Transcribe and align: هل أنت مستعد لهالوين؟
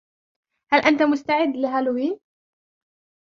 هل 0.71 0.81
أنت 0.81 1.03
مستعد 1.03 1.55
لهالوين؟ 1.57 2.19